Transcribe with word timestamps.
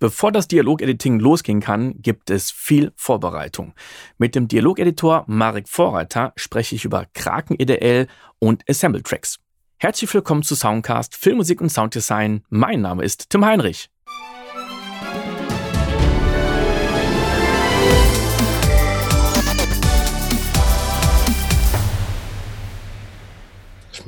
Bevor 0.00 0.32
das 0.32 0.48
Dialogediting 0.48 1.20
losgehen 1.20 1.60
kann, 1.60 2.00
gibt 2.00 2.30
es 2.30 2.50
viel 2.50 2.90
Vorbereitung. 2.96 3.74
Mit 4.16 4.34
dem 4.34 4.48
Dialogeditor 4.48 5.24
Marek 5.26 5.68
Vorreiter 5.68 6.32
spreche 6.36 6.74
ich 6.74 6.86
über 6.86 7.04
Kraken 7.12 7.54
EDL 7.58 8.06
und 8.38 8.64
Assemble 8.66 9.02
Tracks. 9.02 9.36
Herzlich 9.76 10.12
willkommen 10.14 10.42
zu 10.42 10.54
Soundcast 10.54 11.14
Filmmusik 11.14 11.60
und 11.60 11.68
Sounddesign. 11.68 12.44
Mein 12.48 12.80
Name 12.80 13.04
ist 13.04 13.28
Tim 13.28 13.44
Heinrich. 13.44 13.90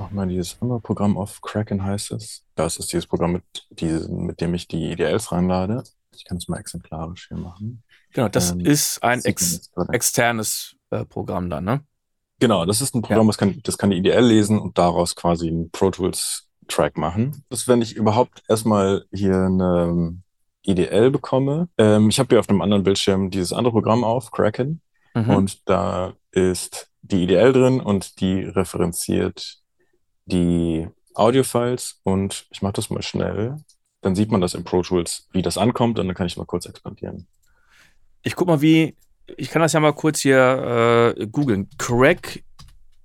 Ich 0.03 0.07
mache 0.07 0.14
mal 0.16 0.27
dieses 0.27 0.57
andere 0.61 0.80
Programm 0.80 1.16
auf. 1.16 1.41
Kraken 1.41 1.85
heißt 1.85 2.11
es. 2.11 2.45
Das 2.57 2.77
ist 2.77 2.93
dieses 2.93 3.07
Programm, 3.07 3.35
mit, 3.35 3.45
diesen, 3.71 4.27
mit 4.27 4.41
dem 4.41 4.53
ich 4.53 4.67
die 4.67 4.91
EDLs 4.91 5.30
reinlade. 5.30 5.85
Ich 6.12 6.25
kann 6.25 6.39
es 6.39 6.48
mal 6.48 6.59
exemplarisch 6.59 7.29
hier 7.29 7.36
machen. 7.36 7.85
Genau, 8.12 8.29
das 8.29 8.50
ähm, 8.50 8.61
ist 8.61 9.00
ein 9.04 9.25
ex 9.25 9.71
externes 9.93 10.75
äh, 10.90 11.04
Programm 11.04 11.49
dann, 11.49 11.64
ne? 11.64 11.85
Genau, 12.40 12.67
das 12.67 12.81
ist 12.81 12.96
ein 12.96 13.03
Programm, 13.03 13.26
ja. 13.26 13.29
das, 13.29 13.39
kann, 13.39 13.61
das 13.62 13.79
kann 13.79 13.90
die 13.90 13.99
EDL 13.99 14.25
lesen 14.25 14.59
und 14.59 14.76
daraus 14.76 15.14
quasi 15.14 15.46
einen 15.46 15.71
Pro 15.71 15.93
Tools 15.93 16.48
Track 16.67 16.98
machen. 16.98 17.45
Das, 17.48 17.68
wenn 17.68 17.81
ich 17.81 17.95
überhaupt 17.95 18.43
erstmal 18.48 19.04
hier 19.12 19.37
eine 19.37 20.17
EDL 20.64 21.12
bekomme. 21.12 21.68
Ähm, 21.79 22.09
ich 22.09 22.18
habe 22.18 22.29
hier 22.31 22.40
auf 22.40 22.48
einem 22.48 22.61
anderen 22.61 22.82
Bildschirm 22.82 23.31
dieses 23.31 23.53
andere 23.53 23.73
Programm 23.73 24.03
auf, 24.03 24.32
Kraken. 24.32 24.81
Mhm. 25.14 25.31
Und 25.31 25.68
da 25.68 26.14
ist 26.32 26.90
die 27.03 27.23
EDL 27.25 27.53
drin 27.53 27.81
und 27.81 28.21
die 28.21 28.43
referenziert 28.43 29.61
die 30.26 30.89
Audio-Files 31.14 32.00
und 32.05 32.47
ich 32.50 32.62
mache 32.62 32.75
das 32.75 32.91
mal 32.91 33.03
schnell. 33.03 33.56
Dann 34.00 34.14
sieht 34.14 34.31
man 34.31 34.41
das 34.41 34.55
in 34.55 34.64
Pro 34.64 34.83
Tools, 34.83 35.28
wie 35.33 35.42
das 35.42 35.58
ankommt 35.58 35.98
und 35.98 36.06
dann 36.06 36.17
kann 36.17 36.27
ich 36.27 36.36
mal 36.36 36.47
kurz 36.47 36.67
expandieren. 36.67 37.27
Ich 38.22 38.34
guck 38.34 38.48
mal, 38.48 38.61
wie, 38.61 38.97
ich 39.36 39.50
kann 39.50 39.62
das 39.62 39.73
ja 39.73 39.81
mal 39.81 39.93
kurz 39.93 40.20
hier 40.20 41.15
äh, 41.17 41.27
googeln. 41.27 41.69
Crack 41.78 42.43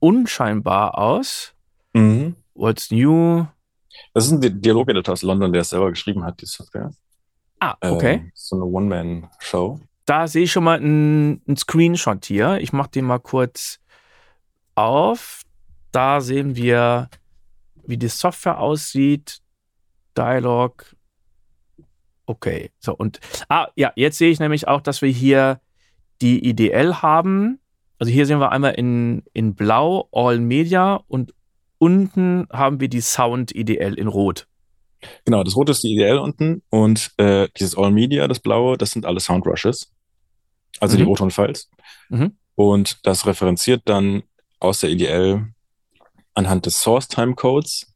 unscheinbar 0.00 0.98
aus. 0.98 1.54
Mhm. 1.92 2.34
What's 2.54 2.90
new? 2.90 3.46
Das 4.14 4.26
ist 4.26 4.32
ein 4.32 4.60
Dialog-Editor 4.62 5.12
aus 5.12 5.22
London, 5.22 5.52
der 5.52 5.62
es 5.62 5.70
selber 5.70 5.90
geschrieben 5.90 6.24
hat, 6.24 6.40
die 6.40 6.46
Software. 6.46 6.90
Ah, 7.60 7.76
okay. 7.80 8.14
Ähm, 8.14 8.32
so 8.34 8.56
eine 8.56 8.64
One-Man-Show. 8.64 9.80
Da 10.04 10.26
sehe 10.26 10.44
ich 10.44 10.52
schon 10.52 10.64
mal 10.64 10.78
einen 10.78 11.56
Screenshot 11.56 12.24
hier. 12.24 12.58
Ich 12.58 12.72
mache 12.72 12.90
den 12.90 13.04
mal 13.04 13.18
kurz 13.18 13.80
auf. 14.74 15.42
Da 15.92 16.20
sehen 16.20 16.56
wir, 16.56 17.08
wie 17.86 17.98
die 17.98 18.08
Software 18.08 18.58
aussieht. 18.58 19.40
Dialog. 20.16 20.94
Okay. 22.26 22.70
So, 22.78 22.94
und. 22.94 23.20
Ah, 23.48 23.68
ja, 23.74 23.92
jetzt 23.96 24.18
sehe 24.18 24.30
ich 24.30 24.38
nämlich 24.38 24.68
auch, 24.68 24.80
dass 24.80 25.02
wir 25.02 25.10
hier 25.10 25.60
die 26.20 26.48
IDL 26.48 26.96
haben. 27.02 27.60
Also 27.98 28.12
hier 28.12 28.26
sehen 28.26 28.38
wir 28.38 28.52
einmal 28.52 28.74
in, 28.74 29.24
in 29.32 29.54
Blau 29.54 30.08
All 30.12 30.38
Media 30.38 31.00
und 31.08 31.34
unten 31.78 32.46
haben 32.52 32.80
wir 32.80 32.88
die 32.88 33.00
Sound 33.00 33.54
IDL 33.54 33.94
in 33.94 34.08
Rot. 34.08 34.46
Genau, 35.24 35.44
das 35.44 35.56
Rote 35.56 35.72
ist 35.72 35.82
die 35.82 35.94
IDL 35.94 36.18
unten 36.18 36.62
und 36.70 37.12
äh, 37.18 37.48
dieses 37.56 37.76
All 37.76 37.92
Media, 37.92 38.26
das 38.26 38.40
Blaue, 38.40 38.76
das 38.76 38.90
sind 38.90 39.06
alle 39.06 39.20
Sound 39.20 39.46
Rushes. 39.46 39.92
Also 40.80 40.96
mhm. 40.96 41.02
die 41.02 41.06
O-Ton-Files. 41.06 41.70
Mhm. 42.08 42.36
Und 42.54 43.06
das 43.06 43.26
referenziert 43.26 43.82
dann 43.84 44.22
aus 44.60 44.80
der 44.80 44.90
IDL 44.90 45.46
anhand 46.34 46.66
des 46.66 46.80
Source 46.80 47.08
Timecodes, 47.08 47.94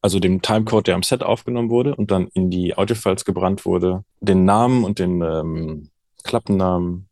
also 0.00 0.18
dem 0.20 0.42
Timecode, 0.42 0.86
der 0.86 0.94
am 0.94 1.02
Set 1.02 1.22
aufgenommen 1.22 1.70
wurde 1.70 1.94
und 1.94 2.10
dann 2.10 2.28
in 2.28 2.50
die 2.50 2.76
Audio-Files 2.76 3.24
gebrannt 3.24 3.64
wurde, 3.64 4.04
den 4.20 4.44
Namen 4.44 4.84
und 4.84 4.98
den 4.98 5.22
ähm, 5.22 5.90
Klappennamen, 6.22 7.08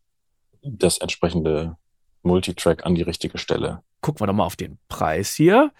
das 0.62 0.98
entsprechende 0.98 1.76
Multitrack 2.24 2.84
an 2.84 2.94
die 2.94 3.02
richtige 3.02 3.38
Stelle 3.38 3.82
gucken 4.04 4.20
wir 4.20 4.26
doch 4.26 4.34
mal 4.34 4.44
auf 4.44 4.56
den 4.56 4.76
Preis 4.88 5.34
hier. 5.34 5.72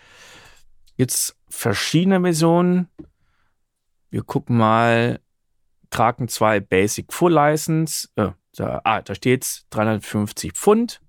Jetzt 0.96 1.36
verschiedene 1.50 2.22
Versionen. 2.22 2.88
Wir 4.08 4.22
gucken 4.22 4.56
mal 4.56 5.20
Kraken 5.90 6.28
2 6.28 6.60
Basic 6.60 7.12
Full 7.12 7.34
License. 7.34 8.08
Äh, 8.16 8.30
da, 8.56 8.80
ah, 8.84 9.02
da 9.02 9.14
steht's 9.14 9.66
350 9.70 10.52
Pfund. 10.54 11.02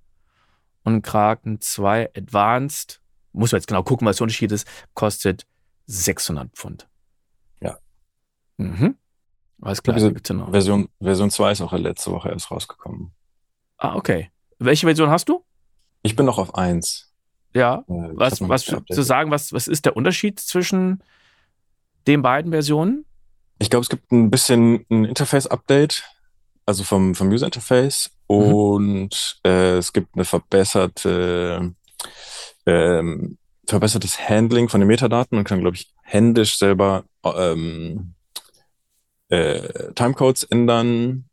Und 0.83 1.03
Kraken 1.03 1.61
2 1.61 2.11
Advanced, 2.17 3.01
muss 3.31 3.53
man 3.53 3.59
jetzt 3.59 3.67
genau 3.67 3.83
gucken, 3.83 4.05
was 4.05 4.17
der 4.17 4.23
Unterschied 4.23 4.51
ist, 4.51 4.67
kostet 4.93 5.47
600 5.85 6.51
Pfund. 6.51 6.89
Ja. 7.61 7.77
Mhm. 8.57 8.97
Alles 9.61 9.81
klar. 9.81 9.97
Version, 10.51 10.89
Version 11.01 11.31
2 11.31 11.51
ist 11.53 11.61
auch 11.61 11.71
letzte 11.71 12.11
Woche 12.11 12.27
erst 12.27 12.51
rausgekommen. 12.51 13.13
Ah, 13.77 13.95
okay. 13.95 14.31
Welche 14.59 14.85
Version 14.87 15.09
hast 15.09 15.29
du? 15.29 15.43
Ich 16.01 16.15
bin 16.15 16.25
noch 16.25 16.37
auf 16.37 16.55
1. 16.55 17.11
Ja. 17.53 17.83
Äh, 17.87 18.09
was, 18.13 18.41
was 18.47 18.65
zu 18.65 19.01
sagen, 19.01 19.31
was, 19.31 19.53
was 19.53 19.67
ist 19.67 19.85
der 19.85 19.95
Unterschied 19.95 20.39
zwischen 20.39 21.01
den 22.07 22.21
beiden 22.21 22.51
Versionen? 22.51 23.05
Ich 23.59 23.69
glaube, 23.69 23.83
es 23.83 23.89
gibt 23.89 24.11
ein 24.11 24.29
bisschen 24.29 24.85
ein 24.89 25.05
Interface-Update, 25.05 26.03
also 26.65 26.83
vom, 26.83 27.15
vom 27.15 27.29
User-Interface. 27.29 28.11
Mhm. 28.29 28.35
Und 28.35 29.39
äh, 29.45 29.77
es 29.77 29.93
gibt 29.93 30.15
eine 30.15 30.25
verbesserte, 30.25 31.73
ähm, 32.65 33.37
verbessertes 33.65 34.29
Handling 34.29 34.69
von 34.69 34.81
den 34.81 34.87
Metadaten. 34.87 35.37
Man 35.37 35.45
kann, 35.45 35.61
glaube 35.61 35.77
ich, 35.77 35.93
händisch 36.03 36.57
selber 36.57 37.05
ähm, 37.23 38.13
äh, 39.29 39.93
Timecodes 39.93 40.43
ändern. 40.43 41.25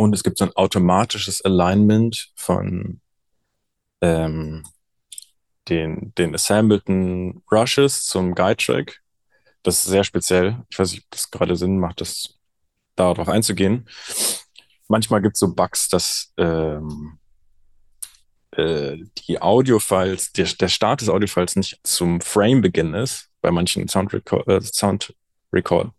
Und 0.00 0.14
es 0.14 0.22
gibt 0.22 0.38
so 0.38 0.46
ein 0.46 0.56
automatisches 0.56 1.44
Alignment 1.44 2.32
von 2.34 3.02
ähm, 4.00 4.64
den, 5.68 6.14
den 6.16 6.34
assembleden 6.34 7.42
Rushes 7.52 8.06
zum 8.06 8.34
Guide-Track. 8.34 9.02
Das 9.62 9.84
ist 9.84 9.90
sehr 9.90 10.02
speziell. 10.02 10.64
Ich 10.70 10.78
weiß 10.78 10.92
nicht, 10.92 11.04
ob 11.04 11.10
das 11.10 11.30
gerade 11.30 11.54
Sinn 11.54 11.78
macht, 11.78 12.00
das 12.00 12.38
darauf 12.96 13.28
einzugehen. 13.28 13.90
Manchmal 14.88 15.20
gibt 15.20 15.36
es 15.36 15.40
so 15.40 15.54
Bugs, 15.54 15.90
dass 15.90 16.32
ähm, 16.38 17.18
äh, 18.52 18.96
die 19.28 19.42
Audio-Files, 19.42 20.32
der, 20.32 20.46
der 20.46 20.68
Start 20.68 21.02
des 21.02 21.10
Audio-Files 21.10 21.56
nicht 21.56 21.78
zum 21.82 22.22
Frame-Beginn 22.22 22.94
ist, 22.94 23.28
bei 23.42 23.50
manchen 23.50 23.86
Sound, 23.86 24.14
-Record, 24.14 24.48
äh, 24.48 24.62
Sound 24.62 25.14
-Record. 25.52 25.92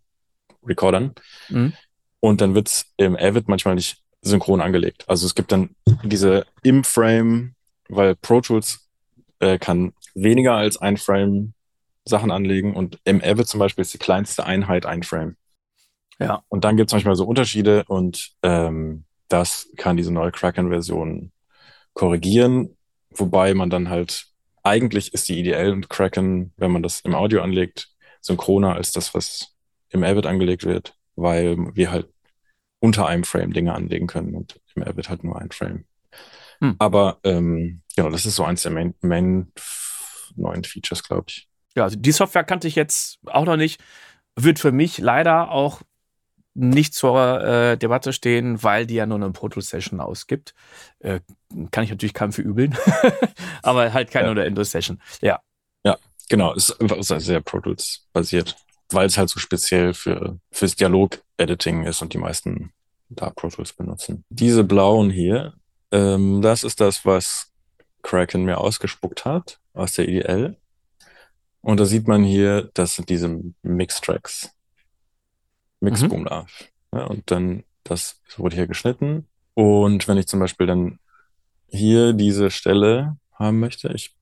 Mhm. 1.50 1.74
Und 2.22 2.40
dann 2.40 2.54
wird 2.54 2.68
es 2.68 2.86
im 2.96 3.16
Avid 3.16 3.48
manchmal 3.48 3.74
nicht 3.74 3.98
synchron 4.22 4.60
angelegt. 4.60 5.04
Also 5.08 5.26
es 5.26 5.34
gibt 5.34 5.50
dann 5.52 5.74
diese 6.04 6.46
im 6.62 6.84
Frame 6.84 7.54
weil 7.92 8.16
Pro 8.16 8.40
Tools 8.40 8.88
äh, 9.40 9.58
kann 9.58 9.92
weniger 10.14 10.54
als 10.54 10.78
ein 10.78 10.96
Frame 10.96 11.54
Sachen 12.04 12.30
anlegen 12.30 12.74
und 12.74 12.98
im 13.04 13.22
Avid 13.22 13.46
zum 13.46 13.60
Beispiel 13.60 13.82
ist 13.82 13.94
die 13.94 13.98
kleinste 13.98 14.44
Einheit 14.44 14.86
ein 14.86 15.02
Frame. 15.02 15.36
Ja. 16.18 16.42
Und 16.48 16.64
dann 16.64 16.76
gibt 16.76 16.90
es 16.90 16.92
manchmal 16.92 17.14
so 17.14 17.26
Unterschiede 17.26 17.84
und 17.86 18.32
ähm, 18.42 19.04
das 19.28 19.68
kann 19.76 19.96
diese 19.96 20.12
neue 20.12 20.32
Kraken-Version 20.32 21.32
korrigieren, 21.94 22.76
wobei 23.10 23.54
man 23.54 23.70
dann 23.70 23.88
halt, 23.88 24.26
eigentlich 24.62 25.14
ist 25.14 25.28
die 25.28 25.38
IDL 25.40 25.72
und 25.72 25.90
Kraken, 25.90 26.52
wenn 26.56 26.70
man 26.70 26.82
das 26.82 27.00
im 27.00 27.14
Audio 27.14 27.42
anlegt, 27.42 27.88
synchroner 28.20 28.74
als 28.74 28.92
das, 28.92 29.14
was 29.14 29.54
im 29.90 30.04
Avid 30.04 30.26
angelegt 30.26 30.64
wird, 30.64 30.94
weil 31.16 31.56
wir 31.74 31.90
halt 31.90 32.08
unter 32.82 33.06
einem 33.06 33.22
Frame 33.22 33.52
Dinge 33.52 33.74
anlegen 33.74 34.08
können 34.08 34.34
und 34.34 34.60
im 34.74 34.82
Avid 34.82 35.08
halt 35.08 35.22
nur 35.22 35.40
ein 35.40 35.52
Frame. 35.52 35.84
Hm. 36.60 36.74
Aber 36.80 37.18
ähm, 37.22 37.82
genau, 37.94 38.10
das 38.10 38.26
ist 38.26 38.34
so 38.34 38.44
eins 38.44 38.62
der 38.62 38.72
Main, 38.72 38.94
Main 39.00 39.52
neuen 40.34 40.64
Features, 40.64 41.04
glaube 41.04 41.26
ich. 41.28 41.48
Ja, 41.76 41.84
also 41.84 41.96
die 41.96 42.12
Software 42.12 42.42
kannte 42.42 42.66
ich 42.66 42.74
jetzt 42.74 43.20
auch 43.26 43.44
noch 43.44 43.56
nicht. 43.56 43.80
Wird 44.34 44.58
für 44.58 44.72
mich 44.72 44.98
leider 44.98 45.50
auch 45.50 45.82
nicht 46.54 46.92
zur 46.92 47.42
äh, 47.42 47.78
Debatte 47.78 48.12
stehen, 48.12 48.62
weil 48.64 48.84
die 48.86 48.94
ja 48.96 49.06
nur 49.06 49.16
eine 49.16 49.30
Proto-Session 49.30 50.00
ausgibt. 50.00 50.52
Äh, 50.98 51.20
kann 51.70 51.84
ich 51.84 51.90
natürlich 51.90 52.14
keinem 52.14 52.32
verübeln, 52.32 52.76
aber 53.62 53.92
halt 53.92 54.10
keine 54.10 54.26
ja. 54.26 54.32
oder 54.32 54.44
Endo-Session. 54.44 55.00
Ja. 55.20 55.40
Ja, 55.84 55.98
genau. 56.28 56.52
Ist 56.52 56.80
einfach 56.80 57.00
sehr 57.02 57.40
Pro 57.40 57.60
Tools 57.60 58.08
basiert, 58.12 58.56
weil 58.90 59.06
es 59.06 59.16
halt 59.16 59.30
so 59.30 59.38
speziell 59.38 59.94
für 59.94 60.38
fürs 60.50 60.74
Dialog-Editing 61.42 61.84
ist 61.84 62.02
und 62.02 62.12
die 62.12 62.18
meisten 62.18 62.72
da 63.08 63.30
Pro 63.30 63.48
Tools 63.48 63.72
benutzen. 63.72 64.24
Diese 64.30 64.64
blauen 64.64 65.10
hier, 65.10 65.54
ähm, 65.90 66.40
das 66.42 66.64
ist 66.64 66.80
das, 66.80 67.04
was 67.04 67.52
Kraken 68.02 68.44
mir 68.44 68.58
ausgespuckt 68.58 69.24
hat 69.24 69.60
aus 69.74 69.92
der 69.92 70.08
IDL. 70.08 70.56
Und 71.60 71.78
da 71.78 71.84
sieht 71.84 72.08
man 72.08 72.24
hier, 72.24 72.70
das 72.74 72.96
sind 72.96 73.08
diese 73.08 73.40
Mix-Tracks. 73.62 74.50
Mix 75.80 76.06
Boom 76.08 76.24
Love. 76.24 76.46
Ja, 76.92 77.04
und 77.04 77.30
dann, 77.30 77.64
das 77.84 78.20
wurde 78.36 78.56
hier 78.56 78.66
geschnitten. 78.66 79.28
Und 79.54 80.08
wenn 80.08 80.18
ich 80.18 80.26
zum 80.26 80.40
Beispiel 80.40 80.66
dann 80.66 80.98
hier 81.68 82.12
diese 82.12 82.50
Stelle 82.50 83.16
haben 83.32 83.60
möchte, 83.60 83.92
ich 83.92 84.16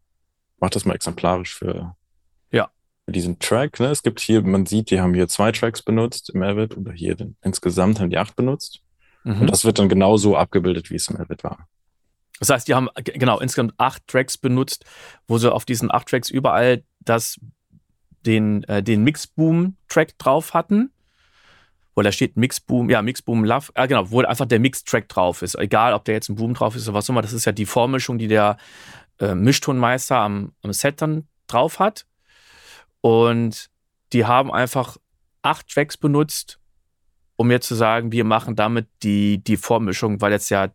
mache 0.59 0.73
das 0.73 0.85
mal 0.85 0.95
exemplarisch 0.95 1.55
für. 1.55 1.97
Für 3.11 3.13
diesen 3.13 3.41
Track. 3.41 3.81
Ne? 3.81 3.87
Es 3.87 4.05
gibt 4.05 4.21
hier, 4.21 4.41
man 4.43 4.67
sieht, 4.67 4.93
die 4.93 5.01
haben 5.01 5.15
hier 5.15 5.27
zwei 5.27 5.51
Tracks 5.51 5.83
benutzt 5.83 6.31
im 6.31 6.45
Avid 6.45 6.77
oder 6.77 6.93
hier 6.93 7.17
den, 7.17 7.37
insgesamt 7.43 7.99
haben 7.99 8.11
die 8.11 8.19
acht 8.19 8.37
benutzt. 8.37 8.83
Mhm. 9.25 9.41
Und 9.41 9.51
das 9.51 9.65
wird 9.65 9.81
dann 9.81 9.89
genauso 9.89 10.37
abgebildet, 10.37 10.91
wie 10.91 10.95
es 10.95 11.09
im 11.09 11.17
Avid 11.17 11.43
war. 11.43 11.67
Das 12.39 12.51
heißt, 12.51 12.69
die 12.69 12.75
haben 12.75 12.89
genau 13.03 13.41
insgesamt 13.41 13.75
acht 13.79 14.07
Tracks 14.07 14.39
benutzt, 14.39 14.85
wo 15.27 15.39
sie 15.39 15.53
auf 15.53 15.65
diesen 15.65 15.91
acht 15.91 16.07
Tracks 16.07 16.31
überall 16.31 16.85
das, 17.01 17.41
den, 18.25 18.63
äh, 18.65 18.81
den 18.81 19.03
Mixboom-Track 19.03 20.17
drauf 20.19 20.55
hatten. 20.55 20.93
Wo 21.97 22.03
da 22.03 22.13
steht 22.13 22.37
Mixboom, 22.37 22.91
ja, 22.91 23.03
Mixboom 23.03 23.45
Love, 23.45 23.73
äh, 23.75 23.89
genau, 23.89 24.09
wo 24.13 24.21
einfach 24.21 24.47
der 24.47 24.61
Mix-Track 24.61 25.09
drauf 25.09 25.43
ist. 25.43 25.57
Egal, 25.57 25.95
ob 25.95 26.05
der 26.05 26.15
jetzt 26.15 26.29
ein 26.29 26.37
Boom 26.37 26.55
drauf 26.55 26.77
ist 26.77 26.87
oder 26.87 26.95
was 26.95 27.07
auch 27.07 27.11
immer, 27.11 27.23
das 27.23 27.33
ist 27.33 27.45
ja 27.45 27.51
die 27.51 27.67
Vormischung, 27.67 28.19
die 28.19 28.29
der 28.29 28.57
äh, 29.19 29.35
Mischtonmeister 29.35 30.17
am, 30.17 30.53
am 30.63 30.73
Set 30.73 31.03
dann 31.03 31.27
drauf 31.49 31.81
hat. 31.81 32.07
Und 33.01 33.71
die 34.13 34.27
haben 34.27 34.53
einfach 34.53 34.97
acht 35.43 35.69
Tracks 35.69 35.97
benutzt, 35.97 36.59
um 37.37 37.51
jetzt 37.51 37.67
zu 37.67 37.75
sagen, 37.75 38.13
wir 38.13 38.25
machen 38.25 38.57
damit 38.57 38.89
die, 39.03 39.43
die 39.43 39.57
Vormischung, 39.57 40.21
weil 40.21 40.33
jetzt 40.33 40.51
ja 40.51 40.69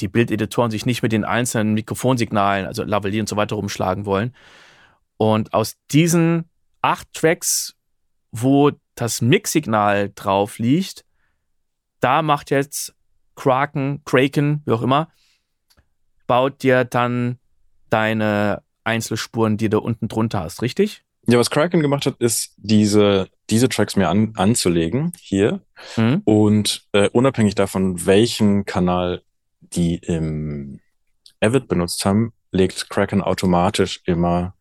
die 0.00 0.08
Bildeditoren 0.08 0.70
sich 0.70 0.86
nicht 0.86 1.02
mit 1.02 1.12
den 1.12 1.24
einzelnen 1.24 1.74
Mikrofonsignalen, 1.74 2.66
also 2.66 2.82
Lavalier 2.84 3.22
und 3.22 3.28
so 3.28 3.36
weiter 3.36 3.56
rumschlagen 3.56 4.06
wollen. 4.06 4.34
Und 5.16 5.52
aus 5.52 5.76
diesen 5.90 6.48
acht 6.80 7.12
Tracks, 7.12 7.76
wo 8.30 8.70
das 8.94 9.20
Mix-Signal 9.20 10.12
drauf 10.14 10.58
liegt, 10.58 11.04
da 12.00 12.22
macht 12.22 12.50
jetzt 12.50 12.94
Kraken, 13.34 14.02
Kraken, 14.04 14.62
wie 14.64 14.72
auch 14.72 14.82
immer, 14.82 15.10
baut 16.26 16.62
dir 16.62 16.84
dann 16.84 17.38
deine 17.90 18.62
Einzelspuren, 18.84 19.56
die 19.56 19.68
du 19.68 19.80
unten 19.80 20.08
drunter 20.08 20.40
hast, 20.40 20.62
richtig? 20.62 21.04
Ja, 21.30 21.38
was 21.38 21.50
Kraken 21.50 21.80
gemacht 21.80 22.06
hat, 22.06 22.16
ist 22.18 22.54
diese, 22.56 23.28
diese 23.50 23.68
Tracks 23.68 23.96
mir 23.96 24.08
an, 24.08 24.32
anzulegen 24.36 25.12
hier 25.20 25.60
mhm. 25.96 26.22
und 26.24 26.88
äh, 26.92 27.08
unabhängig 27.10 27.54
davon, 27.54 28.04
welchen 28.06 28.64
Kanal 28.64 29.22
die 29.60 29.96
im 29.96 30.80
Avid 31.40 31.68
benutzt 31.68 32.04
haben, 32.04 32.32
legt 32.50 32.90
Kraken 32.90 33.22
automatisch 33.22 34.00
immer 34.04 34.54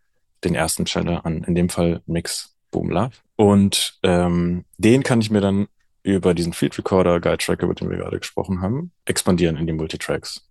den 0.44 0.56
ersten 0.56 0.86
Channel 0.86 1.22
an, 1.24 1.44
in 1.44 1.56
dem 1.56 1.70
Fall 1.70 2.02
Mix 2.06 2.56
Boom 2.72 2.90
Love. 2.90 3.12
Und 3.36 3.98
ähm, 4.04 4.66
den 4.78 5.04
kann 5.04 5.22
ich 5.22 5.32
mir 5.32 5.42
dann 5.42 5.68
über 6.04 6.34
diesen 6.34 6.54
Field 6.54 6.78
Recorder 6.78 7.20
Guide 7.20 7.38
Tracker, 7.38 7.64
über 7.64 7.74
den 7.74 7.90
wir 7.90 7.98
gerade 7.98 8.20
gesprochen 8.20 8.62
haben, 8.62 8.92
expandieren 9.06 9.58
in 9.58 9.68
die 9.68 9.74
Multitracks. 9.74 10.48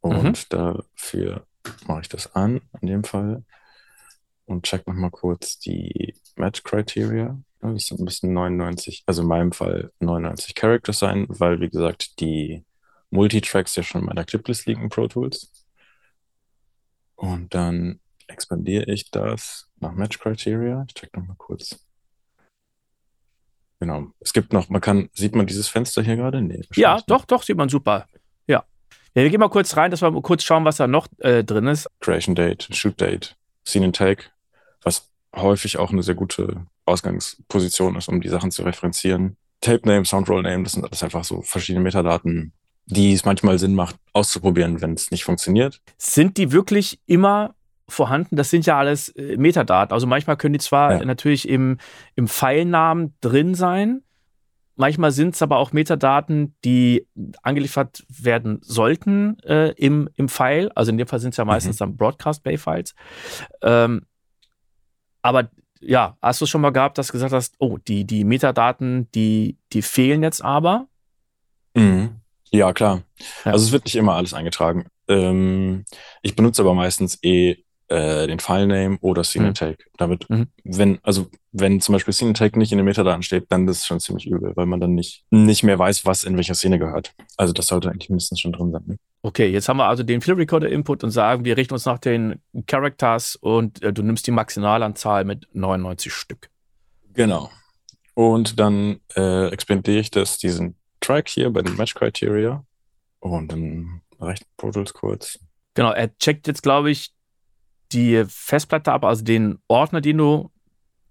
Und 0.00 0.24
mhm. 0.24 0.34
dafür 0.48 1.46
mache 1.86 2.00
ich 2.02 2.08
das 2.08 2.34
an, 2.34 2.62
in 2.80 2.88
dem 2.88 3.04
Fall. 3.04 3.44
Und 4.50 4.64
check 4.64 4.84
nochmal 4.88 5.12
kurz 5.12 5.60
die 5.60 6.12
Match 6.34 6.64
Criteria. 6.64 7.40
Das 7.60 7.86
sind 7.86 8.00
ein 8.00 8.04
bisschen 8.04 8.32
99, 8.32 9.04
also 9.06 9.22
in 9.22 9.28
meinem 9.28 9.52
Fall 9.52 9.92
99 10.00 10.56
Characters 10.56 10.98
sein, 10.98 11.26
weil, 11.28 11.60
wie 11.60 11.68
gesagt, 11.68 12.18
die 12.18 12.64
Multitracks 13.10 13.76
ja 13.76 13.84
schon 13.84 14.00
in 14.00 14.08
meiner 14.08 14.24
Cliplist 14.24 14.66
liegen 14.66 14.82
in 14.82 14.88
Pro 14.88 15.06
Tools. 15.06 15.52
Und 17.14 17.54
dann 17.54 18.00
expandiere 18.26 18.90
ich 18.90 19.12
das 19.12 19.70
nach 19.78 19.92
Match 19.92 20.18
Criteria. 20.18 20.84
Ich 20.88 20.94
check 20.94 21.16
nochmal 21.16 21.36
kurz. 21.38 21.78
Genau. 23.78 24.08
Es 24.18 24.32
gibt 24.32 24.52
noch, 24.52 24.68
man 24.68 24.80
kann, 24.80 25.10
sieht 25.12 25.36
man 25.36 25.46
dieses 25.46 25.68
Fenster 25.68 26.02
hier 26.02 26.16
gerade? 26.16 26.42
Nee. 26.42 26.62
Ja, 26.74 27.00
doch, 27.06 27.24
doch, 27.24 27.44
sieht 27.44 27.56
man 27.56 27.68
super. 27.68 28.08
Ja. 28.48 28.64
Ja, 29.14 29.22
wir 29.22 29.30
gehen 29.30 29.38
mal 29.38 29.48
kurz 29.48 29.76
rein, 29.76 29.92
dass 29.92 30.02
wir 30.02 30.10
mal 30.10 30.22
kurz 30.22 30.42
schauen, 30.42 30.64
was 30.64 30.78
da 30.78 30.88
noch 30.88 31.06
äh, 31.18 31.44
drin 31.44 31.68
ist. 31.68 31.86
Creation 32.00 32.34
Date, 32.34 32.68
Shoot 32.72 33.00
Date, 33.00 33.36
Scene 33.64 33.84
and 33.84 33.94
Take, 33.94 34.24
was 34.82 35.10
häufig 35.34 35.78
auch 35.78 35.90
eine 35.90 36.02
sehr 36.02 36.14
gute 36.14 36.66
Ausgangsposition 36.86 37.96
ist, 37.96 38.08
um 38.08 38.20
die 38.20 38.28
Sachen 38.28 38.50
zu 38.50 38.62
referenzieren. 38.62 39.36
Tape 39.60 39.86
Name, 39.86 40.04
Soundroll 40.04 40.42
Name, 40.42 40.64
das 40.64 40.72
sind 40.72 40.84
alles 40.84 41.02
einfach 41.02 41.24
so 41.24 41.42
verschiedene 41.42 41.82
Metadaten, 41.82 42.52
die 42.86 43.12
es 43.12 43.24
manchmal 43.24 43.58
Sinn 43.58 43.74
macht, 43.74 43.96
auszuprobieren, 44.12 44.80
wenn 44.80 44.94
es 44.94 45.10
nicht 45.10 45.24
funktioniert. 45.24 45.80
Sind 45.98 46.36
die 46.38 46.50
wirklich 46.50 46.98
immer 47.06 47.54
vorhanden? 47.88 48.36
Das 48.36 48.50
sind 48.50 48.66
ja 48.66 48.78
alles 48.78 49.10
äh, 49.10 49.36
Metadaten. 49.36 49.92
Also 49.92 50.06
manchmal 50.06 50.36
können 50.36 50.54
die 50.54 50.60
zwar 50.60 50.92
ja. 50.92 51.04
natürlich 51.04 51.48
im, 51.48 51.78
im 52.14 52.26
Pfeilnamen 52.26 53.14
drin 53.20 53.54
sein, 53.54 54.02
manchmal 54.80 55.12
sind 55.12 55.34
es 55.34 55.42
aber 55.42 55.58
auch 55.58 55.72
Metadaten, 55.72 56.56
die 56.64 57.06
angeliefert 57.42 58.04
werden 58.08 58.58
sollten 58.62 59.38
äh, 59.40 59.72
im, 59.72 60.08
im 60.16 60.28
File. 60.28 60.70
Also 60.74 60.90
in 60.90 60.98
dem 60.98 61.06
Fall 61.06 61.20
sind 61.20 61.30
es 61.30 61.36
ja 61.36 61.44
meistens 61.44 61.76
mhm. 61.76 61.78
dann 61.78 61.96
Broadcast-Bay-Files. 61.96 62.94
Ähm, 63.62 64.06
aber 65.22 65.50
ja, 65.80 66.16
hast 66.20 66.40
du 66.40 66.44
es 66.44 66.50
schon 66.50 66.60
mal 66.60 66.70
gehabt, 66.70 66.98
dass 66.98 67.08
du 67.08 67.12
gesagt 67.14 67.32
hast, 67.32 67.54
oh, 67.58 67.78
die, 67.78 68.04
die 68.04 68.24
Metadaten, 68.24 69.10
die, 69.12 69.56
die 69.72 69.82
fehlen 69.82 70.22
jetzt 70.22 70.44
aber? 70.44 70.86
Mhm. 71.74 72.20
Ja, 72.50 72.72
klar. 72.72 73.02
Ja. 73.44 73.52
Also 73.52 73.64
es 73.66 73.72
wird 73.72 73.84
nicht 73.84 73.96
immer 73.96 74.14
alles 74.14 74.34
eingetragen. 74.34 74.86
Ähm, 75.08 75.84
ich 76.22 76.36
benutze 76.36 76.62
aber 76.62 76.74
meistens 76.74 77.18
eh 77.22 77.56
äh, 77.88 78.26
den 78.26 78.40
Filename 78.40 78.98
oder 79.00 79.22
Cinetake. 79.22 79.84
Mhm. 79.84 79.96
Damit, 79.96 80.30
mhm. 80.30 80.46
wenn, 80.64 80.98
also 81.02 81.28
wenn 81.52 81.80
zum 81.80 81.94
Beispiel 81.94 82.14
Cinetake 82.14 82.58
nicht 82.58 82.72
in 82.72 82.78
den 82.78 82.84
Metadaten 82.84 83.22
steht, 83.22 83.46
dann 83.50 83.66
ist 83.68 83.78
es 83.78 83.86
schon 83.86 84.00
ziemlich 84.00 84.26
übel, 84.26 84.52
weil 84.56 84.66
man 84.66 84.80
dann 84.80 84.94
nicht, 84.94 85.24
nicht 85.30 85.62
mehr 85.62 85.78
weiß, 85.78 86.06
was 86.06 86.24
in 86.24 86.36
welcher 86.36 86.54
Szene 86.54 86.78
gehört. 86.78 87.14
Also 87.36 87.52
das 87.52 87.66
sollte 87.66 87.90
eigentlich 87.90 88.10
mindestens 88.10 88.40
schon 88.40 88.52
drin 88.52 88.72
sein. 88.72 88.98
Okay, 89.22 89.48
jetzt 89.48 89.68
haben 89.68 89.76
wir 89.76 89.86
also 89.86 90.02
den 90.02 90.22
Field 90.22 90.38
Recorder 90.38 90.68
Input 90.68 91.04
und 91.04 91.10
sagen, 91.10 91.44
wir 91.44 91.56
richten 91.56 91.74
uns 91.74 91.84
nach 91.84 91.98
den 91.98 92.40
Characters 92.66 93.36
und 93.36 93.82
äh, 93.82 93.92
du 93.92 94.02
nimmst 94.02 94.26
die 94.26 94.30
Maximalanzahl 94.30 95.24
mit 95.24 95.46
99 95.52 96.12
Stück. 96.12 96.48
Genau. 97.12 97.50
Und 98.14 98.58
dann 98.58 99.00
äh, 99.16 99.48
expandiere 99.48 100.00
ich 100.00 100.10
das, 100.10 100.38
diesen 100.38 100.76
Track 101.00 101.28
hier 101.28 101.50
bei 101.50 101.62
den 101.62 101.76
Match 101.76 101.94
Criteria. 101.94 102.64
Und 103.18 103.52
dann 103.52 104.00
reicht 104.18 104.44
Pro 104.56 104.70
Tools 104.70 104.94
kurz. 104.94 105.38
Genau, 105.74 105.92
er 105.92 106.16
checkt 106.18 106.46
jetzt, 106.46 106.62
glaube 106.62 106.90
ich, 106.90 107.12
die 107.92 108.24
Festplatte 108.26 108.92
ab, 108.92 109.04
also 109.04 109.24
den 109.24 109.58
Ordner, 109.68 110.00
den 110.00 110.18
du 110.18 110.50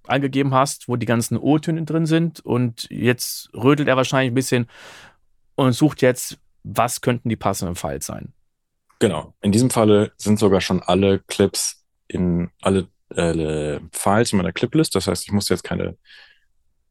eingegeben 0.08 0.54
hast, 0.54 0.88
wo 0.88 0.96
die 0.96 1.06
ganzen 1.06 1.38
O-Töne 1.38 1.84
drin 1.84 2.06
sind. 2.06 2.40
Und 2.40 2.88
jetzt 2.90 3.50
rödelt 3.54 3.88
er 3.88 3.98
wahrscheinlich 3.98 4.32
ein 4.32 4.36
bisschen 4.36 4.68
und 5.56 5.74
sucht 5.74 6.02
jetzt, 6.02 6.40
was 6.64 7.02
könnten 7.02 7.30
die 7.30 7.36
passenden 7.36 7.76
Files 7.76 8.06
sein. 8.06 8.34
Genau. 9.00 9.34
In 9.42 9.52
diesem 9.52 9.70
Falle 9.70 10.12
sind 10.18 10.40
sogar 10.40 10.62
schon 10.62 10.82
alle 10.82 11.20
Clips 11.20 11.86
in 12.08 12.50
alle 12.62 12.88
äh, 13.16 13.80
Files 13.92 14.34
in 14.34 14.38
meiner 14.38 14.52
Cliplist. 14.52 14.96
Das 14.96 15.08
heißt, 15.08 15.24
ich 15.26 15.32
muss 15.32 15.50
jetzt 15.50 15.64
keine 15.64 15.98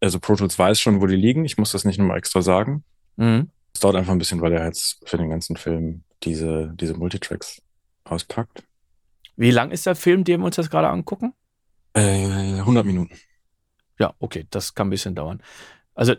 also 0.00 0.20
Pro 0.20 0.36
Tools 0.36 0.58
weiß 0.58 0.80
schon, 0.80 1.00
wo 1.00 1.06
die 1.06 1.16
liegen. 1.16 1.44
Ich 1.44 1.58
muss 1.58 1.72
das 1.72 1.84
nicht 1.84 1.98
nochmal 1.98 2.18
extra 2.18 2.42
sagen. 2.42 2.84
Mhm. 3.16 3.50
Es 3.74 3.80
dauert 3.80 3.96
einfach 3.96 4.12
ein 4.12 4.18
bisschen, 4.18 4.40
weil 4.40 4.52
er 4.52 4.64
jetzt 4.64 5.00
für 5.04 5.18
den 5.18 5.30
ganzen 5.30 5.56
Film 5.56 6.04
diese, 6.22 6.72
diese 6.74 6.94
Multitracks 6.94 7.62
auspackt. 8.04 8.62
Wie 9.36 9.50
lang 9.50 9.70
ist 9.70 9.86
der 9.86 9.94
Film, 9.94 10.24
den 10.24 10.40
wir 10.40 10.46
uns 10.46 10.56
das 10.56 10.70
gerade 10.70 10.88
angucken? 10.88 11.32
Äh, 11.94 12.58
100 12.58 12.84
Minuten. 12.84 13.14
Ja, 13.98 14.14
okay, 14.18 14.46
das 14.50 14.74
kann 14.74 14.88
ein 14.88 14.90
bisschen 14.90 15.14
dauern. 15.14 15.42
Also 15.94 16.14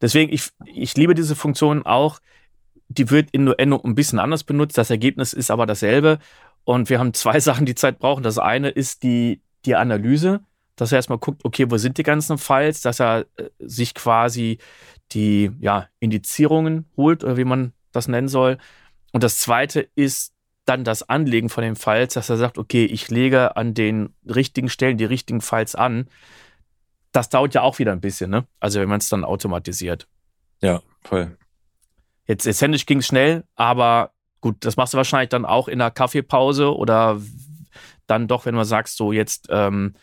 deswegen, 0.00 0.32
ich, 0.32 0.50
ich 0.66 0.96
liebe 0.96 1.14
diese 1.14 1.36
Funktion 1.36 1.84
auch. 1.84 2.20
Die 2.88 3.10
wird 3.10 3.30
in 3.30 3.44
Nuendo 3.44 3.80
ein 3.82 3.94
bisschen 3.94 4.18
anders 4.18 4.44
benutzt. 4.44 4.78
Das 4.78 4.90
Ergebnis 4.90 5.32
ist 5.32 5.50
aber 5.50 5.66
dasselbe. 5.66 6.18
Und 6.64 6.90
wir 6.90 6.98
haben 6.98 7.14
zwei 7.14 7.40
Sachen, 7.48 7.66
die 7.66 7.74
Zeit 7.74 7.98
brauchen. 7.98 8.22
Das 8.22 8.38
eine 8.38 8.70
ist 8.70 9.02
die, 9.02 9.42
die 9.64 9.74
Analyse 9.74 10.40
dass 10.76 10.92
er 10.92 10.96
erstmal 10.96 11.18
guckt, 11.18 11.44
okay, 11.44 11.70
wo 11.70 11.76
sind 11.76 11.98
die 11.98 12.02
ganzen 12.02 12.38
Files, 12.38 12.80
dass 12.80 13.00
er 13.00 13.26
äh, 13.36 13.50
sich 13.58 13.94
quasi 13.94 14.58
die 15.12 15.50
ja, 15.60 15.88
Indizierungen 16.00 16.86
holt 16.96 17.22
oder 17.24 17.36
wie 17.36 17.44
man 17.44 17.72
das 17.92 18.08
nennen 18.08 18.28
soll. 18.28 18.58
Und 19.12 19.22
das 19.22 19.38
zweite 19.38 19.88
ist 19.94 20.32
dann 20.64 20.82
das 20.82 21.08
Anlegen 21.08 21.50
von 21.50 21.62
den 21.62 21.76
Files, 21.76 22.14
dass 22.14 22.30
er 22.30 22.38
sagt, 22.38 22.58
okay, 22.58 22.86
ich 22.86 23.10
lege 23.10 23.56
an 23.56 23.74
den 23.74 24.14
richtigen 24.26 24.68
Stellen 24.68 24.96
die 24.96 25.04
richtigen 25.04 25.40
Files 25.40 25.74
an. 25.74 26.08
das 27.12 27.28
dauert 27.28 27.54
ja 27.54 27.62
auch 27.62 27.78
wieder 27.78 27.92
ein 27.92 28.00
bisschen, 28.00 28.30
ne? 28.30 28.44
Also 28.58 28.80
wenn 28.80 28.88
man 28.88 28.98
es 28.98 29.08
dann 29.08 29.22
automatisiert. 29.22 30.08
Ja, 30.60 30.82
voll. 31.04 31.36
Jetzt, 32.26 32.46
jetzt 32.46 32.60
händisch 32.62 32.86
ging 32.86 32.98
es 32.98 33.06
schnell, 33.06 33.44
aber 33.54 34.12
gut, 34.40 34.56
das 34.60 34.76
machst 34.76 34.94
du 34.94 34.96
wahrscheinlich 34.98 35.28
dann 35.30 35.44
auch 35.44 35.68
in 35.68 35.78
der 35.78 35.90
Kaffeepause 35.90 36.74
oder 36.74 37.20
dann 38.06 38.28
doch, 38.28 38.46
wenn 38.46 38.54
du 38.54 38.64
sagst, 38.64 38.96
so 38.96 39.12
jetzt, 39.12 39.48
ähm, 39.50 39.94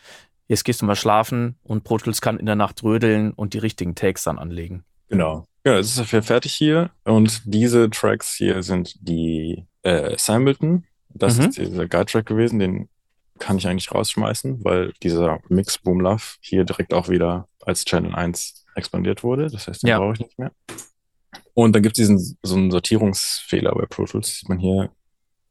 jetzt 0.48 0.64
gehst 0.64 0.82
du 0.82 0.86
mal 0.86 0.96
schlafen 0.96 1.56
und 1.62 1.84
Pro 1.84 1.98
Tools 1.98 2.20
kann 2.20 2.38
in 2.38 2.46
der 2.46 2.56
Nacht 2.56 2.82
rödeln 2.82 3.32
und 3.32 3.54
die 3.54 3.58
richtigen 3.58 3.94
Takes 3.94 4.24
dann 4.24 4.38
anlegen. 4.38 4.84
Genau. 5.08 5.46
Ja, 5.64 5.74
es 5.78 5.96
ist 5.96 6.10
ja 6.12 6.22
fertig 6.22 6.52
hier 6.54 6.90
und 7.04 7.42
diese 7.44 7.88
Tracks 7.90 8.34
hier 8.34 8.62
sind 8.62 8.96
die 9.00 9.64
äh, 9.82 10.16
Sampleton. 10.18 10.84
Das 11.10 11.38
Mhm. 11.38 11.44
ist 11.46 11.58
dieser 11.58 11.86
Guide-Track 11.86 12.26
gewesen, 12.26 12.58
den 12.58 12.88
kann 13.38 13.58
ich 13.58 13.66
eigentlich 13.68 13.92
rausschmeißen, 13.92 14.64
weil 14.64 14.92
dieser 15.02 15.40
Mix 15.48 15.78
Boom 15.78 16.00
Love 16.00 16.22
hier 16.40 16.64
direkt 16.64 16.94
auch 16.94 17.08
wieder 17.08 17.48
als 17.64 17.84
Channel 17.84 18.14
1 18.14 18.64
expandiert 18.74 19.22
wurde. 19.22 19.48
Das 19.50 19.68
heißt, 19.68 19.82
den 19.82 19.88
Ja. 19.88 19.98
brauche 19.98 20.14
ich 20.14 20.20
nicht 20.20 20.38
mehr. 20.38 20.52
Und 21.54 21.74
dann 21.74 21.82
gibt 21.82 21.98
es 21.98 22.02
diesen 22.02 22.38
so 22.42 22.56
einen 22.56 22.70
Sortierungsfehler 22.70 23.74
bei 23.74 23.86
Pro 23.86 24.06
Tools, 24.06 24.38
sieht 24.38 24.48
man 24.48 24.58
hier, 24.58 24.90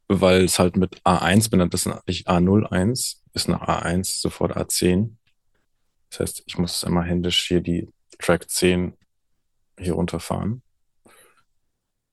weil 0.08 0.44
es 0.44 0.58
halt 0.58 0.76
mit 0.76 1.00
A1 1.02 1.50
benannt 1.50 1.74
ist, 1.74 1.88
nicht 2.06 2.28
A01, 2.28 3.16
ist 3.34 3.48
nach 3.48 3.62
A1 3.62 4.20
sofort 4.20 4.56
A10. 4.56 5.16
Das 6.10 6.20
heißt, 6.20 6.42
ich 6.46 6.58
muss 6.58 6.82
immer 6.82 7.02
händisch 7.02 7.46
hier 7.46 7.60
die 7.60 7.88
Track 8.18 8.50
10 8.50 8.94
hier 9.78 9.94
runterfahren. 9.94 10.62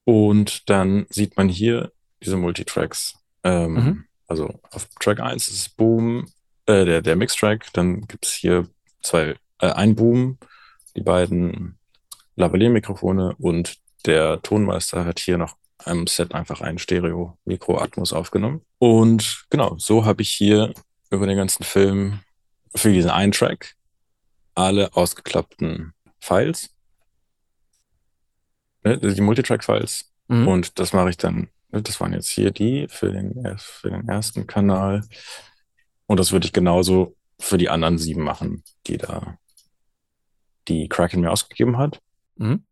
Und 0.05 0.69
dann 0.69 1.05
sieht 1.09 1.35
man 1.37 1.49
hier 1.49 1.91
diese 2.23 2.37
Multitracks. 2.37 3.15
Ähm, 3.43 3.73
Mhm. 3.73 4.05
Also 4.27 4.59
auf 4.71 4.87
Track 4.99 5.19
1 5.21 5.47
ist 5.49 5.75
Boom, 5.75 6.27
äh, 6.67 6.85
der, 6.85 7.01
der 7.01 7.15
Mixtrack. 7.15 7.73
Dann 7.73 8.01
gibt 8.01 8.27
es 8.27 8.33
hier 8.33 8.67
zwei, 9.01 9.35
äh, 9.59 9.71
ein 9.71 9.95
Boom, 9.95 10.37
die 10.95 11.01
beiden 11.01 11.78
Lavalier-Mikrofone 12.39 13.35
und 13.37 13.77
der 14.05 14.41
Tonmeister 14.41 15.05
hat 15.05 15.19
hier 15.19 15.37
noch 15.37 15.57
am 15.77 16.07
Set 16.07 16.33
einfach 16.33 16.61
ein 16.61 16.77
Stereo-Mikro-Atmos 16.77 18.13
aufgenommen. 18.13 18.61
Und 18.79 19.45
genau, 19.49 19.75
so 19.77 20.05
habe 20.05 20.21
ich 20.21 20.29
hier 20.29 20.73
über 21.09 21.27
den 21.27 21.37
ganzen 21.37 21.63
Film 21.63 22.19
für 22.75 22.91
diesen 22.91 23.11
einen 23.11 23.31
Track 23.31 23.75
alle 24.55 24.93
ausgeklappten 24.93 25.93
Files, 26.19 26.69
ne, 28.83 28.97
die 28.97 29.21
Multitrack-Files. 29.21 30.11
Mhm. 30.27 30.47
Und 30.47 30.79
das 30.79 30.91
mache 30.91 31.11
ich 31.11 31.17
dann, 31.17 31.49
ne, 31.71 31.81
das 31.81 31.99
waren 32.01 32.13
jetzt 32.13 32.29
hier 32.29 32.51
die 32.51 32.87
für 32.89 33.11
den, 33.11 33.57
für 33.57 33.89
den 33.89 34.07
ersten 34.09 34.47
Kanal. 34.47 35.03
Und 36.07 36.19
das 36.19 36.31
würde 36.31 36.45
ich 36.45 36.53
genauso 36.53 37.15
für 37.39 37.57
die 37.57 37.69
anderen 37.69 37.97
sieben 37.97 38.23
machen, 38.23 38.63
die 38.87 38.97
da, 38.97 39.37
die 40.67 40.89
Kraken 40.89 41.21
mir 41.21 41.31
ausgegeben 41.31 41.77
hat. 41.77 42.01
Mhm. 42.39 42.63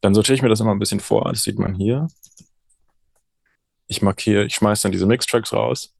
Dann 0.00 0.14
sortiere 0.14 0.36
ich 0.36 0.42
mir 0.42 0.48
das 0.48 0.60
immer 0.60 0.72
ein 0.72 0.78
bisschen 0.78 1.00
vor, 1.00 1.30
das 1.30 1.42
sieht 1.42 1.58
man 1.58 1.74
hier. 1.74 2.08
Ich 3.88 4.02
markiere, 4.02 4.44
ich 4.46 4.54
schmeiße 4.54 4.84
dann 4.84 4.92
diese 4.92 5.06
Mixtracks 5.06 5.52
raus, 5.52 5.94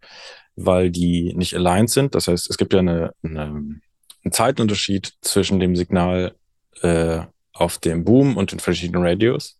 weil 0.55 0.91
die 0.91 1.35
nicht 1.35 1.55
aligned 1.55 1.91
sind. 1.91 2.15
Das 2.15 2.29
heißt, 2.29 2.51
es 2.51 2.57
gibt 2.57 2.73
ja 2.73 2.81
eine, 2.81 3.13
eine, 3.23 3.43
einen 3.43 4.33
Zeitunterschied 4.33 5.15
zwischen 5.21 5.61
dem 5.61 5.77
Signal 5.77 6.35
äh, 6.83 7.21
auf 7.53 7.79
dem 7.79 8.05
Boom 8.05 8.37
und 8.37 8.53
den 8.53 8.59
verschiedenen 8.59 9.05
Radios. 9.05 9.59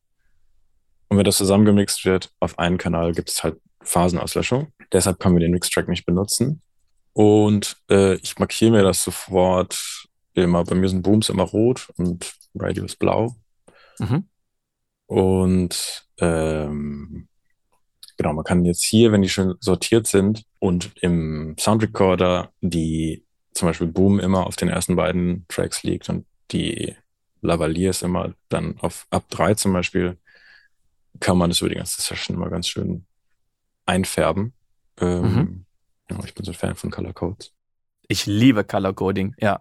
Und 1.09 1.19
wenn 1.19 1.25
das 1.25 1.37
zusammengemixt 1.37 2.05
wird 2.05 2.31
auf 2.41 2.59
einen 2.59 2.79
Kanal, 2.79 3.13
gibt 3.13 3.31
es 3.31 3.45
halt 3.45 3.57
Phasenauslöschung. 3.83 4.73
Deshalb 4.93 5.19
können 5.19 5.37
wir 5.37 5.41
den 5.41 5.53
Mixtrack 5.53 5.89
nicht 5.89 6.05
benutzen. 6.05 6.63
Und 7.13 7.77
äh, 7.89 8.17
ich 8.17 8.39
markiere 8.39 8.73
mir 8.73 8.83
das 8.83 9.03
sofort 9.03 10.07
immer. 10.35 10.65
Bei 10.65 10.75
mir 10.75 10.89
sind 10.89 11.03
Booms 11.03 11.29
immer 11.29 11.45
rot 11.45 11.89
und 11.97 12.35
Radios 12.55 12.97
blau. 12.97 13.37
Mhm. 13.99 14.29
Und 15.07 16.07
ähm, 16.19 17.29
genau, 18.17 18.33
man 18.33 18.45
kann 18.45 18.65
jetzt 18.65 18.85
hier, 18.85 19.13
wenn 19.13 19.23
die 19.23 19.29
schon 19.29 19.57
sortiert 19.61 20.07
sind 20.07 20.45
und 20.59 20.93
im 21.01 21.55
Soundrecorder 21.59 22.53
die 22.61 23.25
zum 23.53 23.69
Beispiel 23.69 23.87
Boom 23.87 24.21
immer 24.21 24.47
auf 24.47 24.57
den 24.57 24.69
ersten 24.69 24.97
beiden 24.97 25.47
Tracks 25.49 25.83
liegt 25.83 26.09
und 26.09 26.27
die 26.51 26.95
Lavaliers 27.41 28.03
immer 28.03 28.35
dann 28.49 28.79
auf 28.81 29.07
ab 29.11 29.25
drei 29.31 29.55
zum 29.55 29.73
Beispiel, 29.73 30.19
kann 31.21 31.39
man 31.39 31.51
das 31.51 31.61
über 31.61 31.71
die 31.71 31.77
ganze 31.77 32.03
Session 32.03 32.37
immer 32.37 32.51
ganz 32.51 32.69
schön 32.69 33.07
einfärben. 33.87 34.53
Ähm, 35.01 35.23
Mhm. 35.23 35.67
ja, 36.11 36.25
ich 36.25 36.35
bin 36.35 36.45
so 36.45 36.51
ein 36.51 36.55
Fan 36.57 36.75
von 36.75 36.91
Color 36.91 37.15
Codes. 37.15 37.53
Ich 38.09 38.27
liebe 38.27 38.65
Color 38.65 38.95
Coding, 38.95 39.35
ja. 39.39 39.61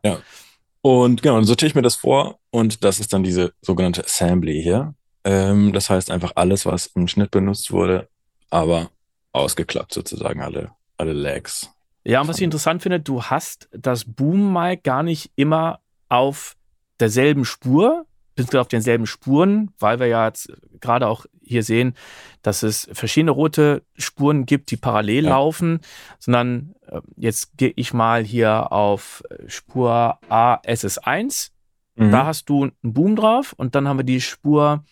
Und 0.85 1.23
genau, 1.23 1.37
dann 1.37 1.45
sortiere 1.45 1.69
ich 1.69 1.73
mir 1.73 1.81
das 1.81 1.95
vor 1.95 2.37
und 2.51 2.83
das 2.83 2.99
ist 2.99 3.11
dann 3.11 3.23
diese 3.23 3.53
sogenannte 3.59 4.05
Assembly 4.05 4.61
hier. 4.61 4.93
Ähm, 5.23 5.73
das 5.73 5.89
heißt 5.89 6.11
einfach 6.11 6.33
alles, 6.35 6.67
was 6.67 6.85
im 6.93 7.07
Schnitt 7.07 7.31
benutzt 7.31 7.71
wurde, 7.71 8.07
aber 8.51 8.91
ausgeklappt 9.31 9.95
sozusagen 9.95 10.43
alle, 10.43 10.73
alle 10.97 11.13
Lags. 11.13 11.71
Ja, 12.03 12.21
und 12.21 12.27
was 12.27 12.37
ich 12.37 12.43
interessant 12.43 12.83
finde, 12.83 12.99
du 12.99 13.23
hast 13.23 13.67
das 13.71 14.05
Boom-Mic 14.05 14.83
gar 14.83 15.01
nicht 15.01 15.31
immer 15.35 15.79
auf 16.07 16.55
derselben 16.99 17.45
Spur, 17.45 18.05
beziehungsweise 18.35 18.61
auf 18.61 18.67
denselben 18.67 19.07
Spuren, 19.07 19.71
weil 19.79 19.99
wir 19.99 20.05
ja 20.05 20.27
jetzt 20.27 20.53
gerade 20.81 21.07
auch 21.07 21.25
hier 21.41 21.63
sehen, 21.63 21.95
dass 22.43 22.61
es 22.61 22.87
verschiedene 22.93 23.31
rote 23.31 23.81
Spuren 23.97 24.45
gibt, 24.45 24.69
die 24.69 24.77
parallel 24.77 25.23
Ja. 25.23 25.31
laufen, 25.31 25.79
sondern 26.19 26.74
jetzt 27.15 27.57
gehe 27.57 27.73
ich 27.75 27.93
mal 27.93 28.23
hier 28.23 28.71
auf 28.71 29.23
äh, 29.29 29.49
Spur 29.49 30.19
ASS1. 30.29 31.51
Mhm. 31.95 32.11
Da 32.11 32.25
hast 32.25 32.49
du 32.49 32.63
einen 32.63 32.73
Boom 32.81 33.15
drauf 33.15 33.53
und 33.53 33.75
dann 33.75 33.87
haben 33.87 33.99
wir 33.99 34.03
die 34.03 34.21
Spur 34.21 34.83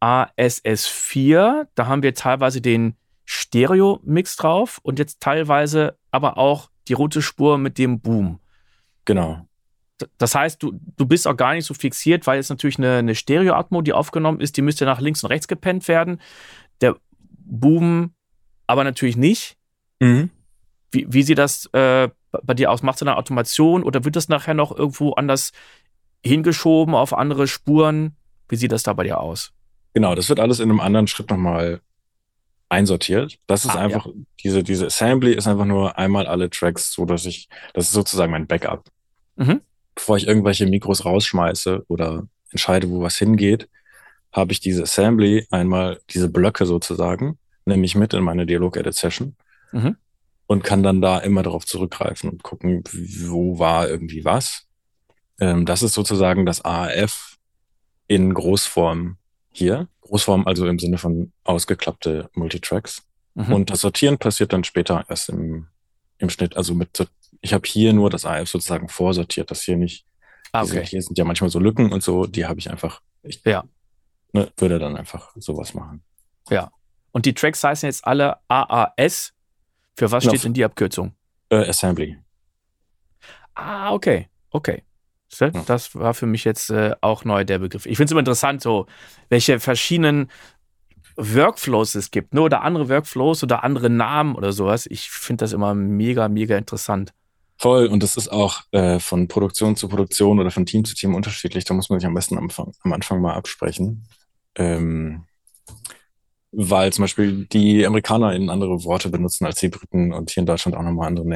ASS4. 0.00 1.66
Da 1.74 1.86
haben 1.86 2.02
wir 2.02 2.14
teilweise 2.14 2.60
den 2.60 2.96
Stereo-Mix 3.24 4.36
drauf 4.36 4.80
und 4.82 4.98
jetzt 4.98 5.20
teilweise 5.20 5.96
aber 6.10 6.38
auch 6.38 6.70
die 6.88 6.94
rote 6.94 7.22
Spur 7.22 7.58
mit 7.58 7.78
dem 7.78 8.00
Boom. 8.00 8.40
Genau. 9.04 9.46
Das 10.18 10.34
heißt, 10.34 10.62
du, 10.62 10.72
du 10.96 11.06
bist 11.06 11.28
auch 11.28 11.36
gar 11.36 11.54
nicht 11.54 11.64
so 11.64 11.74
fixiert, 11.74 12.26
weil 12.26 12.36
jetzt 12.36 12.50
natürlich 12.50 12.78
eine, 12.78 12.96
eine 12.96 13.14
Stereo-Atmo, 13.14 13.82
die 13.82 13.92
aufgenommen 13.92 14.40
ist, 14.40 14.56
die 14.56 14.62
müsste 14.62 14.84
nach 14.84 15.00
links 15.00 15.22
und 15.22 15.30
rechts 15.30 15.46
gepennt 15.46 15.86
werden. 15.86 16.20
Der 16.80 16.96
Boom 17.44 18.12
aber 18.66 18.84
natürlich 18.84 19.16
nicht. 19.16 19.56
Mhm. 20.00 20.30
Wie, 20.92 21.06
wie 21.08 21.22
sieht 21.22 21.38
das 21.38 21.66
äh, 21.72 22.08
bei 22.42 22.54
dir 22.54 22.70
aus? 22.70 22.82
Machst 22.82 23.00
du 23.00 23.04
eine 23.06 23.16
Automation 23.16 23.82
oder 23.82 24.04
wird 24.04 24.14
das 24.14 24.28
nachher 24.28 24.54
noch 24.54 24.76
irgendwo 24.76 25.12
anders 25.12 25.52
hingeschoben 26.24 26.94
auf 26.94 27.12
andere 27.12 27.48
Spuren? 27.48 28.14
Wie 28.48 28.56
sieht 28.56 28.70
das 28.72 28.82
da 28.84 28.92
bei 28.92 29.04
dir 29.04 29.18
aus? 29.18 29.52
Genau, 29.94 30.14
das 30.14 30.28
wird 30.28 30.38
alles 30.38 30.60
in 30.60 30.70
einem 30.70 30.80
anderen 30.80 31.06
Schritt 31.08 31.30
nochmal 31.30 31.80
einsortiert. 32.68 33.38
Das 33.46 33.64
ist 33.64 33.72
Ah, 33.72 33.80
einfach, 33.80 34.06
diese, 34.42 34.62
diese 34.62 34.86
Assembly 34.86 35.34
ist 35.34 35.46
einfach 35.46 35.66
nur 35.66 35.98
einmal 35.98 36.26
alle 36.26 36.48
Tracks, 36.48 36.92
so 36.92 37.04
dass 37.04 37.26
ich, 37.26 37.48
das 37.74 37.86
ist 37.86 37.92
sozusagen 37.92 38.32
mein 38.32 38.46
Backup. 38.46 38.84
Mhm. 39.36 39.60
Bevor 39.94 40.16
ich 40.16 40.26
irgendwelche 40.26 40.66
Mikros 40.66 41.04
rausschmeiße 41.04 41.84
oder 41.88 42.26
entscheide, 42.50 42.88
wo 42.90 43.02
was 43.02 43.16
hingeht, 43.16 43.68
habe 44.32 44.52
ich 44.52 44.60
diese 44.60 44.84
Assembly 44.84 45.46
einmal, 45.50 46.00
diese 46.10 46.30
Blöcke 46.30 46.64
sozusagen, 46.64 47.38
nehme 47.66 47.84
ich 47.84 47.94
mit 47.94 48.14
in 48.14 48.24
meine 48.24 48.46
Dialog-Edit-Session 48.46 49.36
Mhm. 49.74 49.96
Und 50.52 50.62
kann 50.62 50.82
dann 50.82 51.00
da 51.00 51.18
immer 51.18 51.42
darauf 51.42 51.64
zurückgreifen 51.64 52.28
und 52.28 52.42
gucken, 52.42 52.84
wo 53.26 53.58
war 53.58 53.88
irgendwie 53.88 54.24
was. 54.24 54.66
Ähm, 55.40 55.64
das 55.64 55.82
ist 55.82 55.94
sozusagen 55.94 56.44
das 56.44 56.62
AAF 56.62 57.38
in 58.06 58.34
Großform 58.34 59.16
hier. 59.50 59.88
Großform 60.02 60.46
also 60.46 60.66
im 60.66 60.78
Sinne 60.78 60.98
von 60.98 61.32
ausgeklappte 61.44 62.28
Multitracks. 62.34 63.02
Mhm. 63.34 63.52
Und 63.52 63.70
das 63.70 63.80
Sortieren 63.80 64.18
passiert 64.18 64.52
dann 64.52 64.62
später 64.62 65.06
erst 65.08 65.30
im, 65.30 65.68
im 66.18 66.28
Schnitt. 66.28 66.54
Also 66.54 66.74
mit, 66.74 67.08
ich 67.40 67.54
habe 67.54 67.66
hier 67.66 67.94
nur 67.94 68.10
das 68.10 68.26
AF 68.26 68.48
sozusagen 68.50 68.90
vorsortiert, 68.90 69.50
das 69.50 69.62
hier 69.62 69.76
nicht. 69.76 70.04
ah, 70.52 70.62
okay. 70.64 70.84
Hier 70.84 71.00
sind 71.00 71.16
ja 71.16 71.24
manchmal 71.24 71.48
so 71.48 71.58
Lücken 71.60 71.92
und 71.92 72.02
so, 72.02 72.26
die 72.26 72.44
habe 72.44 72.60
ich 72.60 72.70
einfach. 72.70 73.00
Ich 73.22 73.40
Ja. 73.46 73.64
ne, 74.34 74.52
würde 74.58 74.78
dann 74.78 74.96
einfach 74.96 75.32
sowas 75.36 75.72
machen. 75.72 76.02
Und 77.12 77.24
die 77.24 77.32
Tracks 77.32 77.64
heißen 77.64 77.86
jetzt 77.86 78.06
alle 78.06 78.36
AAS. 78.48 79.32
Für 79.96 80.10
was 80.10 80.22
Genau. 80.24 80.34
steht 80.34 80.44
denn 80.44 80.54
die 80.54 80.64
Abkürzung? 80.64 81.14
Äh, 81.50 81.68
Assembly. 81.68 82.18
Ah, 83.54 83.92
okay. 83.92 84.28
Okay. 84.50 84.82
Das 85.66 85.94
war 85.94 86.12
für 86.12 86.26
mich 86.26 86.44
jetzt 86.44 86.68
äh, 86.70 86.94
auch 87.00 87.24
neu 87.24 87.44
der 87.44 87.58
Begriff. 87.58 87.86
Ich 87.86 87.96
finde 87.96 88.06
es 88.06 88.10
immer 88.10 88.20
interessant, 88.20 88.60
so 88.60 88.86
welche 89.30 89.60
verschiedenen 89.60 90.30
Workflows 91.16 91.94
es 91.94 92.10
gibt, 92.10 92.34
ne? 92.34 92.42
oder 92.42 92.62
andere 92.62 92.88
Workflows 92.88 93.42
oder 93.42 93.64
andere 93.64 93.88
Namen 93.88 94.34
oder 94.34 94.52
sowas. 94.52 94.86
Ich 94.86 95.10
finde 95.10 95.44
das 95.44 95.52
immer 95.52 95.74
mega, 95.74 96.28
mega 96.28 96.56
interessant. 96.56 97.12
Voll. 97.58 97.86
Und 97.86 98.02
das 98.02 98.16
ist 98.16 98.28
auch 98.28 98.62
äh, 98.72 98.98
von 98.98 99.28
Produktion 99.28 99.76
zu 99.76 99.88
Produktion 99.88 100.38
oder 100.40 100.50
von 100.50 100.66
Team 100.66 100.84
zu 100.84 100.94
Team 100.94 101.14
unterschiedlich. 101.14 101.64
Da 101.64 101.74
muss 101.74 101.88
man 101.90 102.00
sich 102.00 102.06
am 102.06 102.14
besten 102.14 102.36
am 102.36 102.44
Anfang, 102.44 102.72
am 102.82 102.92
Anfang 102.92 103.20
mal 103.20 103.34
absprechen. 103.34 104.06
Ähm, 104.56 105.24
weil 106.52 106.92
zum 106.92 107.04
Beispiel 107.04 107.46
die 107.46 107.86
Amerikaner 107.86 108.34
in 108.34 108.50
andere 108.50 108.84
Worte 108.84 109.08
benutzen 109.08 109.46
als 109.46 109.58
die 109.60 109.68
Briten 109.68 110.12
und 110.12 110.30
hier 110.30 110.42
in 110.42 110.46
Deutschland 110.46 110.76
auch 110.76 110.82
nochmal 110.82 111.08
andere 111.08 111.26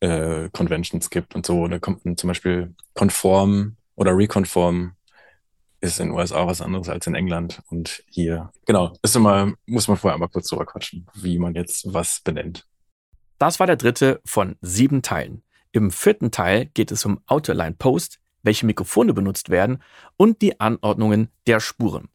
äh, 0.00 0.48
Conventions 0.50 1.10
gibt 1.10 1.34
und 1.34 1.46
so. 1.46 1.66
Da 1.66 1.78
kommt 1.78 2.02
zum 2.18 2.28
Beispiel 2.28 2.74
konform 2.94 3.76
oder 3.96 4.16
reconform 4.16 4.92
ist 5.80 5.98
in 5.98 6.08
den 6.08 6.16
USA 6.16 6.46
was 6.46 6.60
anderes 6.60 6.88
als 6.88 7.06
in 7.06 7.14
England 7.14 7.62
und 7.70 8.04
hier. 8.10 8.52
Genau, 8.66 8.92
ist 9.02 9.16
immer, 9.16 9.54
muss 9.66 9.88
man 9.88 9.96
vorher 9.96 10.14
einmal 10.14 10.28
kurz 10.28 10.48
drüber 10.48 10.66
quatschen, 10.66 11.06
wie 11.14 11.38
man 11.38 11.54
jetzt 11.54 11.92
was 11.92 12.20
benennt. 12.20 12.66
Das 13.38 13.58
war 13.58 13.66
der 13.66 13.76
dritte 13.76 14.20
von 14.26 14.56
sieben 14.60 15.00
Teilen. 15.00 15.42
Im 15.72 15.90
vierten 15.90 16.30
Teil 16.30 16.66
geht 16.66 16.90
es 16.90 17.06
um 17.06 17.20
Autoline 17.26 17.76
Post, 17.78 18.20
welche 18.42 18.66
Mikrofone 18.66 19.12
benutzt 19.14 19.50
werden 19.50 19.82
und 20.16 20.42
die 20.42 20.60
Anordnungen 20.60 21.28
der 21.46 21.60
Spuren. 21.60 22.08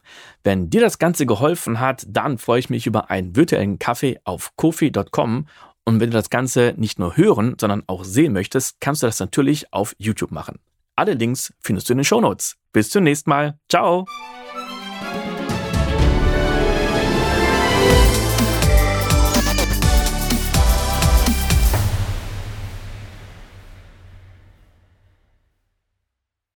Wenn 0.43 0.69
dir 0.69 0.81
das 0.81 0.99
Ganze 0.99 1.25
geholfen 1.25 1.79
hat, 1.79 2.05
dann 2.07 2.37
freue 2.37 2.59
ich 2.59 2.69
mich 2.69 2.87
über 2.87 3.09
einen 3.09 3.35
virtuellen 3.35 3.79
Kaffee 3.79 4.19
auf 4.23 4.55
kofi.com 4.55 5.47
und 5.85 5.99
wenn 5.99 6.09
du 6.09 6.17
das 6.17 6.29
Ganze 6.29 6.73
nicht 6.77 6.99
nur 6.99 7.15
hören, 7.15 7.55
sondern 7.59 7.83
auch 7.87 8.03
sehen 8.03 8.33
möchtest, 8.33 8.81
kannst 8.81 9.03
du 9.03 9.07
das 9.07 9.19
natürlich 9.19 9.71
auf 9.71 9.95
YouTube 9.99 10.31
machen. 10.31 10.59
Alle 10.95 11.13
Links 11.13 11.53
findest 11.59 11.89
du 11.89 11.93
in 11.93 11.99
den 11.99 12.05
Shownotes. 12.05 12.55
Bis 12.71 12.89
zum 12.89 13.03
nächsten 13.03 13.29
Mal. 13.29 13.59
Ciao! 13.69 14.05